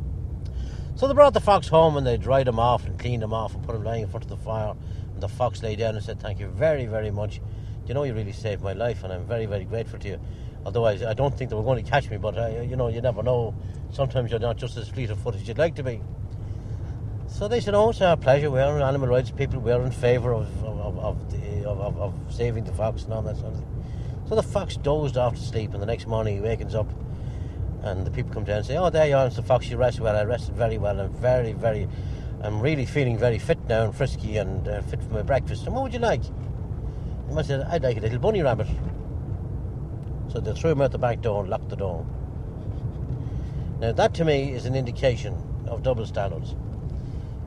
[0.96, 3.54] So they brought the fox home and they dried him off and cleaned him off
[3.54, 4.74] and put him lying in front of the fire.
[5.14, 7.42] And the fox lay down and said, "Thank you very, very much.
[7.86, 10.20] You know, you really saved my life, and I'm very, very grateful to you."
[10.66, 13.00] Otherwise, I, don't think they were going to catch me, but I, you know, you
[13.00, 13.56] never know.
[13.92, 16.02] Sometimes you're not just as fleet of foot as you'd like to be.
[17.28, 18.52] So they said, "Oh, it's our pleasure.
[18.52, 19.60] We're animal rights people.
[19.60, 23.38] We're in favour of of, of, the, of, of saving the fox and all that
[23.38, 23.77] sort of thing."
[24.28, 26.92] So the fox dozed off to sleep, and the next morning he wakens up,
[27.84, 29.42] and the people come down and say, "Oh, there you are, Mr.
[29.42, 29.70] Fox.
[29.70, 30.18] You rested well.
[30.18, 31.00] I rested very well.
[31.00, 31.88] I'm very, very,
[32.42, 35.66] I'm really feeling very fit now and frisky and uh, fit for my breakfast.
[35.66, 36.24] And what would you like?"
[37.30, 38.68] And I said, "I'd like a little bunny rabbit."
[40.28, 42.06] So they threw him out the back door and locked the door.
[43.80, 46.54] Now that to me is an indication of double standards.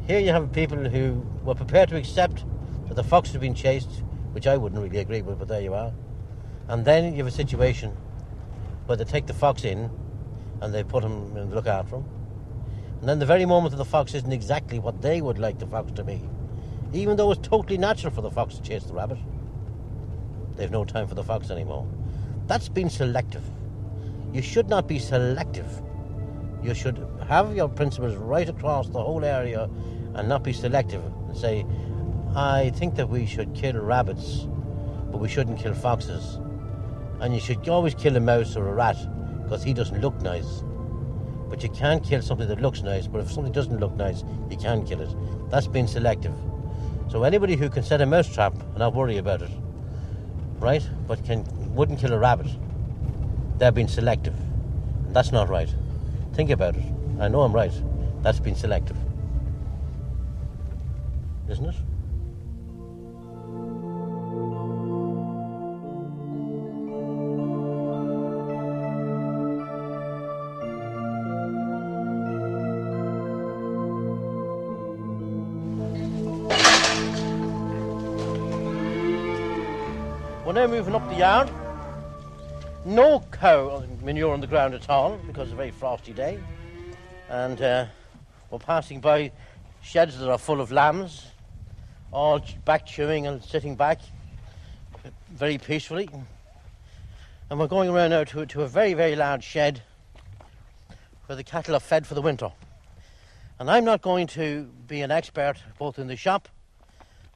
[0.07, 2.43] Here you have people who were prepared to accept
[2.88, 5.75] that the fox had been chased, which I wouldn't really agree with, but there you
[5.75, 5.93] are.
[6.70, 7.90] And then you have a situation
[8.87, 9.90] where they take the fox in
[10.61, 12.04] and they put him and look after him.
[13.00, 15.66] And then the very moment that the fox isn't exactly what they would like the
[15.66, 16.22] fox to be,
[16.92, 19.18] even though it's totally natural for the fox to chase the rabbit,
[20.54, 21.88] they've no time for the fox anymore.
[22.46, 23.42] That's been selective.
[24.33, 25.83] You should not be selective.
[26.62, 29.68] You should have your principles right across the whole area
[30.14, 31.66] and not be selective and say,
[32.37, 34.46] I think that we should kill rabbits,
[35.11, 36.38] but we shouldn't kill foxes.
[37.20, 38.96] And you should always kill a mouse or a rat
[39.42, 40.62] because he doesn't look nice.
[41.48, 44.56] But you can't kill something that looks nice, but if something doesn't look nice, you
[44.56, 45.11] can kill it.
[45.50, 46.35] That's being selective.
[47.09, 49.50] So anybody who can set a mouse trap and not worry about it,
[50.59, 52.46] right, but can wouldn't kill a rabbit,
[53.59, 54.35] they're being selective.
[55.12, 55.72] That's not right.
[56.35, 56.85] Think about it.
[57.18, 57.72] I know I'm right.
[58.22, 58.96] That's been selective
[61.50, 61.74] isn't it?
[80.61, 81.51] We're moving up the yard.
[82.85, 86.38] No cow manure on the ground at all because it's a very frosty day.
[87.31, 87.87] And uh,
[88.51, 89.33] we're passing by
[89.81, 91.29] sheds that are full of lambs
[92.12, 94.01] all back chewing and sitting back
[95.31, 96.11] very peacefully.
[97.49, 99.81] And we're going around now to, to a very, very large shed
[101.25, 102.53] where the cattle are fed for the winter.
[103.59, 106.51] And I'm not going to be an expert both in the shop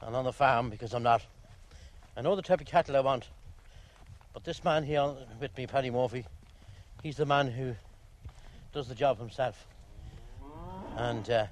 [0.03, 1.25] and on the farm because I'm not.
[2.16, 3.29] I know the type of cattle I want,
[4.33, 6.24] but this man here with me, Paddy Murphy,
[7.03, 7.74] he's the man who
[8.72, 9.66] does the job himself.
[10.96, 11.46] And uh,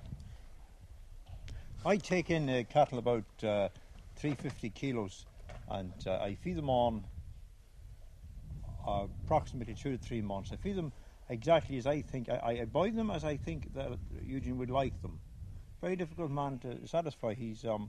[1.84, 3.70] I take in uh, cattle about uh,
[4.14, 5.26] 350 kilos
[5.68, 7.02] and uh, I feed them on
[8.86, 10.52] approximately two to three months.
[10.52, 10.92] I feed them
[11.28, 15.02] exactly as I think, I, I buy them as I think that Eugene would like
[15.02, 15.18] them.
[15.80, 17.34] Very difficult man to satisfy.
[17.34, 17.88] He's um,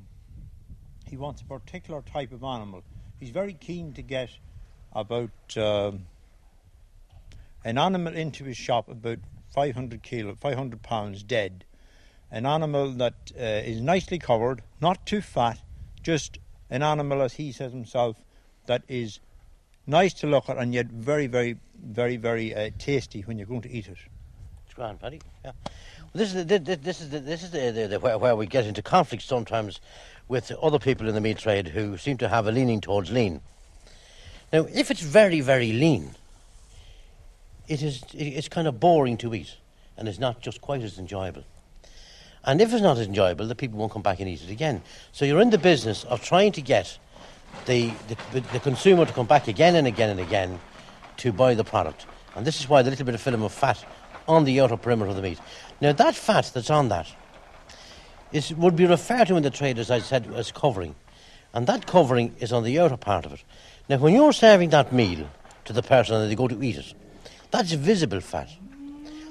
[1.14, 2.82] He wants a particular type of animal.
[3.20, 4.32] He's very keen to get
[4.94, 6.08] about um
[7.64, 9.20] an animal into his shop about
[9.54, 11.66] 500 kilo, 500 pounds dead
[12.32, 15.60] an animal that uh, is nicely covered, not too fat,
[16.02, 16.40] just
[16.72, 18.18] an animal, as he says himself,
[18.66, 19.20] that is
[19.86, 23.62] nice to look at and yet very, very, very, very uh, tasty when you're going
[23.62, 24.00] to eat it.
[24.66, 25.22] It's grand, Paddy.
[25.46, 25.52] Yeah.
[26.00, 28.48] Well, this is the, this is the, this is the, the, the where, where we
[28.48, 29.80] get into conflict sometimes
[30.28, 33.42] with other people in the meat trade who seem to have a leaning towards lean.
[34.52, 36.16] Now, if it's very very lean,
[37.68, 39.56] it is, it's kind of boring to eat,
[39.98, 41.44] and it's not just quite as enjoyable.
[42.46, 44.82] And if it's not as enjoyable, the people won't come back and eat it again.
[45.14, 46.98] So you're in the business of trying to get
[47.66, 47.92] the,
[48.34, 50.60] the, the consumer to come back again and again and again
[51.18, 52.06] to buy the product.
[52.36, 53.86] And this is why the little bit of film of fat
[54.28, 55.40] on the outer perimeter of the meat.
[55.80, 57.08] Now, that fat that's on that
[58.34, 60.96] is, would be referred to in the trade, as I said, as covering.
[61.54, 63.44] And that covering is on the outer part of it.
[63.88, 65.30] Now, when you're serving that meal
[65.66, 66.94] to the person and they go to eat it,
[67.52, 68.50] that's visible fat.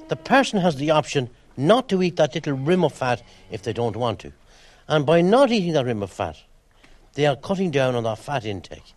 [0.09, 3.73] The person has the option not to eat that little rim of fat if they
[3.73, 4.33] don't want to.
[4.89, 6.37] And by not eating that rim of fat,
[7.15, 8.95] they are cutting down on their fat intake.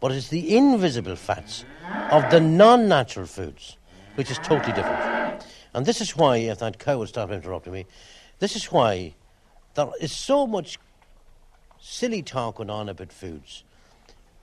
[0.00, 1.64] But it's the invisible fats
[2.10, 3.76] of the non natural foods
[4.16, 5.44] which is totally different.
[5.72, 7.86] And this is why, if that cow would stop interrupting me,
[8.38, 9.14] this is why
[9.74, 10.78] there is so much
[11.80, 13.64] silly talk going on about foods.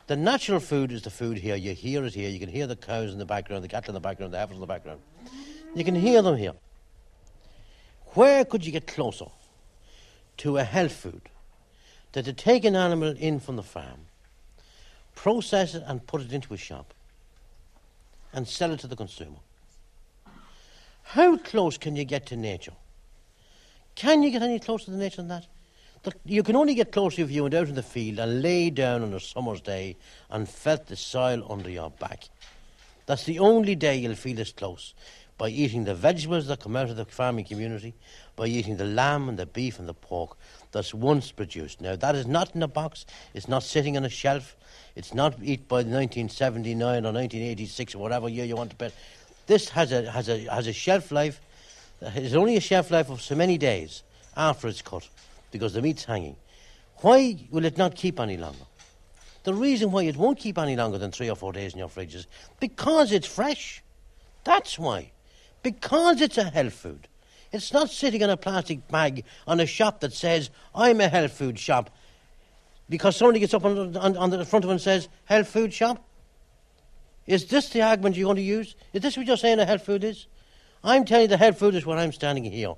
[0.08, 1.56] The natural food is the food here.
[1.56, 2.30] You hear it here.
[2.30, 4.56] You can hear the cows in the background, the cattle in the background, the heifers
[4.56, 5.02] in the background.
[5.76, 6.54] You can hear them here.
[8.14, 9.26] Where could you get closer
[10.38, 11.22] to a health food
[12.12, 14.08] than to take an animal in from the farm,
[15.16, 16.94] process it and put it into a shop,
[18.34, 19.38] and sell it to the consumer?
[21.04, 22.74] How close can you get to nature?
[23.96, 25.48] Can you get any closer to the nature than that?
[26.26, 29.04] You can only get closer if you went out in the field and lay down
[29.04, 29.96] on a summer's day
[30.30, 32.26] and felt the soil under your back.
[33.06, 34.94] That's the only day you'll feel as close.
[35.38, 37.94] By eating the vegetables that come out of the farming community,
[38.36, 40.38] by eating the lamb and the beef and the pork
[40.72, 41.82] that's once produced.
[41.82, 44.56] Now, that is not in a box, it's not sitting on a shelf,
[44.96, 48.94] it's not eat by 1979 or 1986 or whatever year you want to bet.
[49.48, 51.42] This has a, has a, has a shelf life,
[52.16, 54.04] it's only a shelf life of so many days
[54.36, 55.08] after it's cut
[55.52, 56.36] because the meat's hanging.
[56.98, 58.66] Why will it not keep any longer?
[59.44, 61.90] The reason why it won't keep any longer than three or four days in your
[61.90, 62.28] fridge is
[62.60, 63.84] because it's fresh.
[64.44, 65.12] That's why.
[65.62, 67.08] Because it's a health food.
[67.52, 71.34] It's not sitting in a plastic bag on a shop that says, I'm a health
[71.34, 71.90] food shop.
[72.90, 75.74] Because somebody gets up on, on, on the front of it and says, health food
[75.74, 76.04] shop?
[77.28, 78.76] Is this the argument you're going to use?
[78.92, 80.26] Is this what you're saying a health food is?
[80.84, 82.76] I'm telling you the head food is where I'm standing here.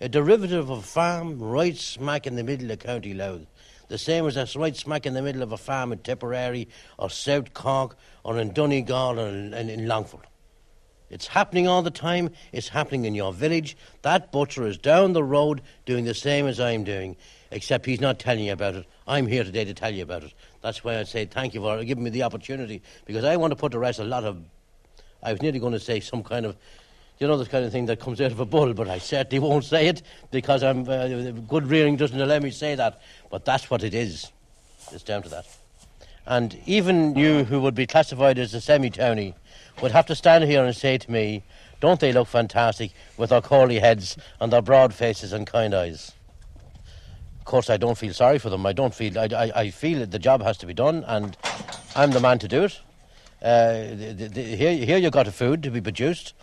[0.00, 3.46] A derivative of a farm right smack in the middle of County Louth.
[3.88, 7.10] The same as that's right smack in the middle of a farm in Tipperary or
[7.10, 10.26] South Cork or in Donegal or in, in, in Longford.
[11.10, 12.30] It's happening all the time.
[12.52, 13.76] It's happening in your village.
[14.00, 17.16] That butcher is down the road doing the same as I'm doing,
[17.50, 18.86] except he's not telling you about it.
[19.06, 20.32] I'm here today to tell you about it.
[20.62, 23.56] That's why I say thank you for giving me the opportunity, because I want to
[23.56, 24.42] put to rest a lot of.
[25.22, 26.56] I was nearly going to say some kind of,
[27.22, 29.38] you know, this kind of thing that comes out of a bull, but I certainly
[29.38, 33.00] won't say it because I'm uh, good rearing doesn't allow me to say that.
[33.30, 34.32] But that's what it is.
[34.90, 35.46] It's down to that.
[36.26, 39.34] And even you who would be classified as a semi-townie
[39.80, 41.44] would have to stand here and say to me,
[41.78, 46.10] don't they look fantastic with their curly heads and their broad faces and kind eyes?
[47.38, 48.66] Of course, I don't feel sorry for them.
[48.66, 49.16] I don't feel.
[49.16, 51.36] I, I, I feel that the job has to be done, and
[51.94, 52.80] I'm the man to do it.
[53.40, 56.34] Uh, the, the, the, here, here you've got a food to be produced.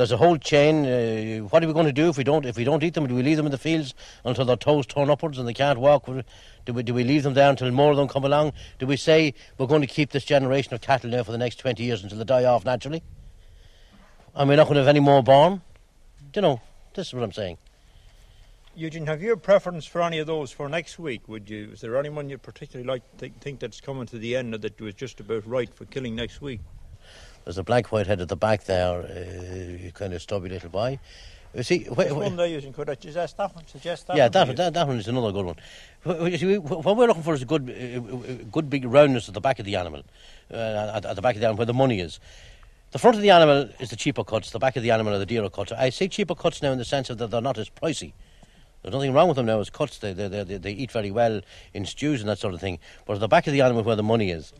[0.00, 0.86] There's a whole chain.
[0.86, 3.06] Uh, what are we going to do if we don't if we don't eat them?
[3.06, 3.92] Do we leave them in the fields
[4.24, 6.06] until their toes turn upwards and they can't walk?
[6.06, 8.54] Do we do we leave them there until more of them come along?
[8.78, 11.56] Do we say we're going to keep this generation of cattle now for the next
[11.56, 13.02] twenty years until they die off naturally?
[14.34, 15.60] And we're not going to have any more born.
[16.32, 16.62] Do you know?
[16.94, 17.58] This is what I'm saying.
[18.74, 21.28] Eugene, have you a preference for any of those for next week?
[21.28, 21.72] Would you?
[21.74, 24.94] Is there anyone you particularly like think, think that's coming to the end that was
[24.94, 26.60] just about right for killing next week?
[27.44, 30.98] There's a black white head at the back there, uh, kind of stubby little boy.
[31.54, 33.66] You see, wh- one there using could I suggest that one?
[33.66, 35.56] Suggest that yeah, one that, that that one is another good one.
[36.06, 39.26] Wh- wh- see, what we're looking for is a good, uh, uh, good big roundness
[39.26, 40.02] at the back of the animal,
[40.52, 42.20] uh, at, at the back of the animal where the money is.
[42.92, 44.50] The front of the animal is the cheaper cuts.
[44.50, 45.72] The back of the animal are the dearer cuts.
[45.72, 48.12] I say cheaper cuts now in the sense of that they're not as pricey.
[48.82, 49.98] There's nothing wrong with them now as cuts.
[49.98, 51.40] They, they, they, they eat very well
[51.74, 52.78] in stews and that sort of thing.
[53.06, 54.52] But at the back of the animal where the money is.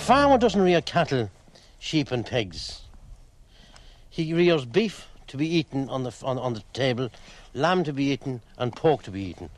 [0.00, 1.30] Farmer doesn't rear cattle,
[1.78, 2.80] sheep, and pigs.
[4.08, 7.10] He rears beef to be eaten on the, on, on the table,
[7.54, 9.50] lamb to be eaten, and pork to be eaten.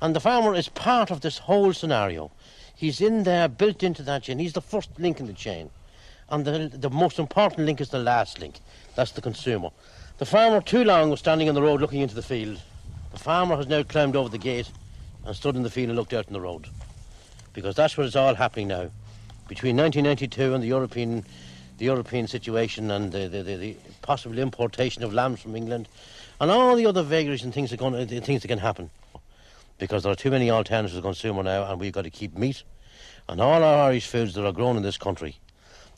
[0.00, 2.30] And the farmer is part of this whole scenario.
[2.76, 4.38] He's in there, built into that chain.
[4.38, 5.70] He's the first link in the chain.
[6.28, 8.60] And the, the most important link is the last link.
[8.94, 9.70] That's the consumer.
[10.18, 12.60] The farmer too long was standing on the road looking into the field.
[13.12, 14.70] The farmer has now climbed over the gate
[15.24, 16.68] and stood in the field and looked out on the road.
[17.52, 18.90] Because that's where it's all happening now
[19.50, 21.24] between 1992 and the European,
[21.78, 25.88] the European situation and the, the, the, the possible importation of lambs from England,
[26.40, 28.90] and all the other vagaries and things that, going, things that can happen,
[29.78, 32.62] because there are too many alternatives to consumer now, and we've got to keep meat
[33.28, 35.34] and all our Irish foods that are grown in this country,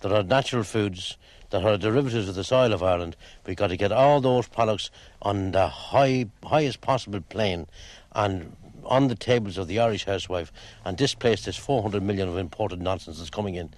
[0.00, 1.18] that are natural foods,
[1.50, 3.16] that are derivatives of the soil of Ireland.
[3.46, 4.90] We've got to get all those products
[5.20, 7.66] on the high, highest possible plane,
[8.12, 10.52] and on the tables of the Irish housewife
[10.84, 13.70] and displace this 400 million of imported nonsense that's coming in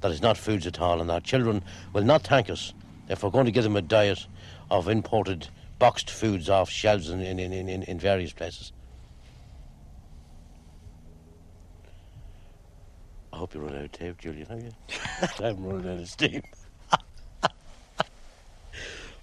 [0.00, 1.00] that is not foods at all.
[1.00, 2.72] And our children will not thank us
[3.08, 4.26] if we're going to give them a diet
[4.70, 5.48] of imported
[5.78, 8.72] boxed foods off shelves in, in, in, in, in various places.
[13.32, 14.72] I hope you run out of tape, Julian, have you?
[15.46, 16.42] I'm running out of steam.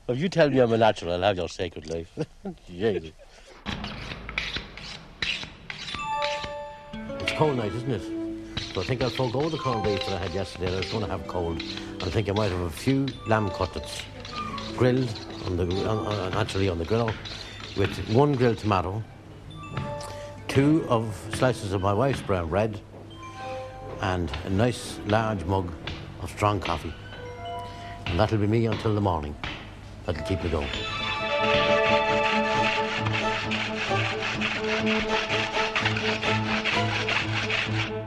[0.08, 2.18] if you tell me I'm a natural, I'll have your sacred life.
[2.68, 3.12] Jesus.
[7.40, 8.02] Cold night, isn't it?
[8.74, 10.74] So I think I'll forego the corned beef that I had yesterday.
[10.74, 11.62] I was going to have cold.
[11.62, 14.02] And I think I might have a few lamb cutlets
[14.76, 15.10] grilled
[15.46, 17.14] on the on, on, actually on the grill
[17.78, 19.02] with one grilled tomato,
[20.50, 22.82] two of slices of my wife's brown bread,
[24.02, 25.72] and a nice large mug
[26.22, 26.94] of strong coffee.
[28.08, 29.34] And that'll be me until the morning.
[30.06, 30.68] That'll keep me going.
[36.02, 36.59] Hello,
[37.72, 37.99] you.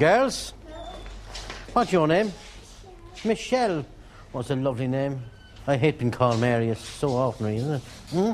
[0.00, 0.54] Girls.
[1.74, 2.32] What's your name?
[3.22, 3.84] Michelle.
[4.32, 5.20] What's a lovely name.
[5.66, 6.70] I hate being called Mary.
[6.70, 7.82] It's so often, isn't it?
[8.10, 8.32] Hmm?